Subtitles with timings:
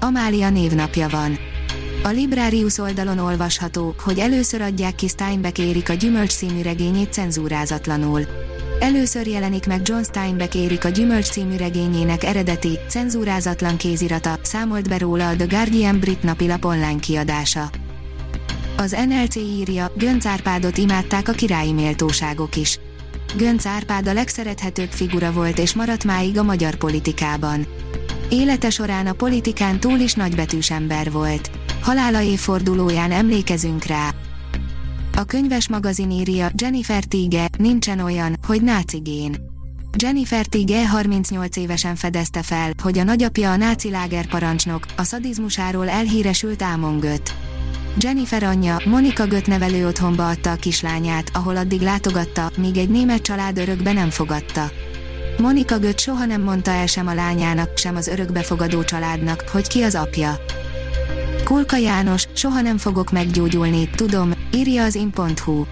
[0.00, 1.38] Amália névnapja van.
[2.02, 8.20] A Librarius oldalon olvasható, hogy először adják ki Steinbeck Érik a Gyümölcs című regényét cenzúrázatlanul.
[8.80, 14.98] Először jelenik meg John Steinbeck Érik a Gyümölcs című regényének eredeti, cenzúrázatlan kézirata, számolt be
[14.98, 17.70] róla a The Guardian brit napilap online kiadása.
[18.76, 22.78] Az NLC írja, Gönc Árpádot imádták a királyi méltóságok is.
[23.36, 27.66] Gönc Árpád a legszerethetőbb figura volt és maradt máig a magyar politikában.
[28.30, 31.50] Élete során a politikán túl is nagybetűs ember volt.
[31.82, 34.14] Halála évfordulóján emlékezünk rá.
[35.16, 39.36] A könyves magazin írja Jennifer Tige, nincsen olyan, hogy nácigén.
[39.96, 46.62] Jennifer Tige 38 évesen fedezte fel, hogy a nagyapja a náci lágerparancsnok, a szadizmusáról elhíresült
[46.62, 47.34] Ámon Göt.
[47.98, 53.22] Jennifer anyja, Monika Göt nevelő otthonba adta a kislányát, ahol addig látogatta, míg egy német
[53.22, 54.70] család örökbe nem fogadta.
[55.40, 59.82] Monika Göt soha nem mondta el sem a lányának, sem az örökbefogadó családnak, hogy ki
[59.82, 60.38] az apja.
[61.44, 65.64] Kulka János, soha nem fogok meggyógyulni, tudom, írja az in.hu.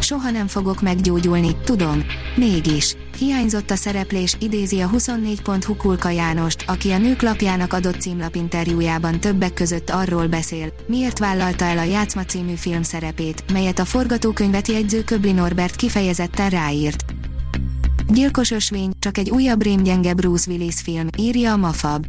[0.00, 2.04] Soha nem fogok meggyógyulni, tudom.
[2.36, 2.96] Mégis.
[3.18, 9.54] Hiányzott a szereplés, idézi a 24.hu Kulka Jánost, aki a nők lapjának adott címlapinterjújában többek
[9.54, 15.04] között arról beszél, miért vállalta el a Játszma című film szerepét, melyet a forgatókönyvet jegyző
[15.04, 17.04] Köbli Norbert kifejezetten ráírt.
[18.12, 22.06] Gyilkos ösvény, csak egy újabb rémgyenge Bruce Willis film, írja a Mafab.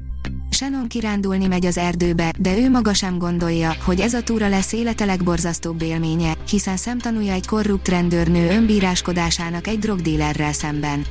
[0.49, 4.73] Shannon kirándulni megy az erdőbe, de ő maga sem gondolja, hogy ez a túra lesz
[4.73, 11.05] élete legborzasztóbb élménye, hiszen szemtanúja egy korrupt rendőrnő önbíráskodásának egy drogdílerrel szemben.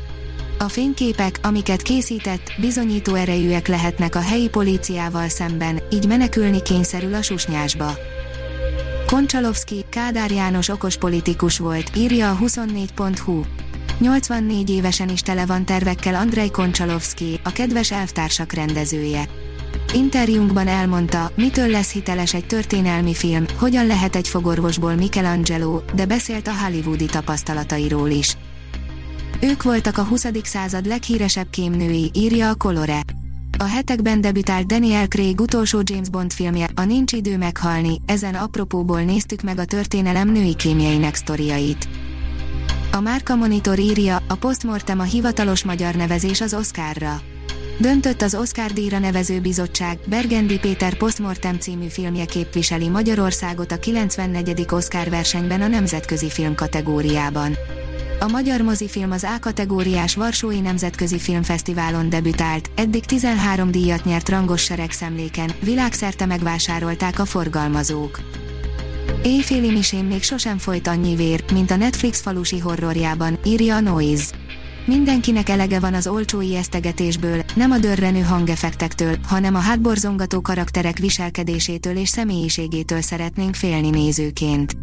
[0.58, 7.22] A fényképek, amiket készített, bizonyító erejűek lehetnek a helyi políciával szemben, így menekülni kényszerül a
[7.22, 7.92] susnyásba.
[9.06, 13.42] Koncsalovszki, Kádár János okos politikus volt, írja a 24.hu.
[14.00, 19.28] 84 évesen is tele van tervekkel Andrei Koncsalovszki, a kedves elvtársak rendezője.
[19.94, 26.48] Interjúnkban elmondta, mitől lesz hiteles egy történelmi film, hogyan lehet egy fogorvosból Michelangelo, de beszélt
[26.48, 28.36] a hollywoodi tapasztalatairól is.
[29.40, 30.26] Ők voltak a 20.
[30.42, 33.00] század leghíresebb kémnői, írja a Colore.
[33.58, 39.00] A hetekben debütált Daniel Craig utolsó James Bond filmje, a Nincs idő meghalni, ezen apropóból
[39.00, 41.88] néztük meg a történelem női kémjeinek sztoriait.
[42.92, 47.20] A Márka Monitor írja, a Postmortem a hivatalos magyar nevezés az Oscarra.
[47.78, 54.66] Döntött az Oscar díjra nevező bizottság, Bergendi Péter Postmortem című filmje képviseli Magyarországot a 94.
[54.70, 57.56] Oscar versenyben a nemzetközi film kategóriában.
[58.20, 64.62] A magyar mozifilm az A kategóriás Varsói Nemzetközi Filmfesztiválon debütált, eddig 13 díjat nyert rangos
[64.62, 68.20] seregszemléken, világszerte megvásárolták a forgalmazók.
[69.22, 74.24] Éjféli misém még sosem folyt annyi vér, mint a Netflix falusi horrorjában, írja a Noise.
[74.86, 81.96] Mindenkinek elege van az olcsó ijesztegetésből, nem a dörrenő hangefektektől, hanem a hátborzongató karakterek viselkedésétől
[81.96, 84.76] és személyiségétől szeretnénk félni nézőként.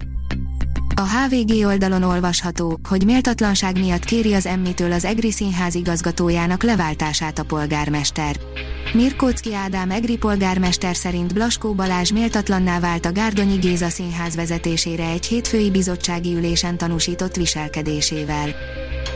[1.00, 7.40] A HVG oldalon olvasható, hogy méltatlanság miatt kéri az emmitől az EGRI színház igazgatójának leváltását
[7.40, 8.36] a polgármester.
[8.94, 15.26] Mirkóczki Ádám EGRI polgármester szerint Blaskó Balázs méltatlanná vált a Gárdonyi Géza színház vezetésére egy
[15.26, 18.50] hétfői bizottsági ülésen tanúsított viselkedésével.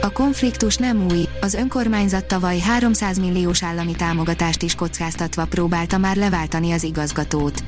[0.01, 6.15] A konfliktus nem új, az önkormányzat tavaly 300 milliós állami támogatást is kockáztatva próbálta már
[6.15, 7.63] leváltani az igazgatót.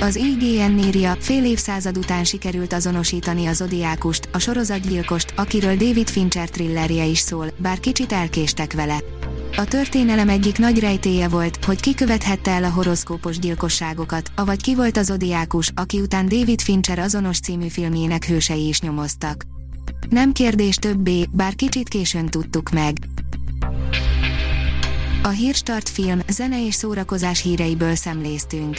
[0.00, 6.48] Az IGN írja, fél évszázad után sikerült azonosítani a Zodiákust, a sorozatgyilkost, akiről David Fincher
[6.48, 8.98] thrillerje is szól, bár kicsit elkéstek vele.
[9.56, 14.74] A történelem egyik nagy rejtéje volt, hogy ki követhette el a horoszkópos gyilkosságokat, avagy ki
[14.74, 19.44] volt az Zodiákus, aki után David Fincher azonos című filmjének hősei is nyomoztak.
[20.10, 22.96] Nem kérdés többé, bár kicsit későn tudtuk meg.
[25.22, 28.78] A Hírstart film, zene és szórakozás híreiből szemléztünk.